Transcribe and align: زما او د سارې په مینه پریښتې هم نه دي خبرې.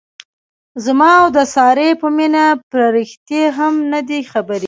زما 0.85 1.11
او 1.21 1.27
د 1.37 1.39
سارې 1.55 1.89
په 2.01 2.07
مینه 2.17 2.45
پریښتې 2.73 3.41
هم 3.57 3.73
نه 3.91 3.99
دي 4.09 4.19
خبرې. 4.31 4.59